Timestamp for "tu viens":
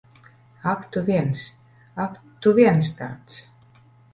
0.91-1.43, 2.41-2.91